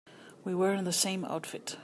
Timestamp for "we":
0.43-0.55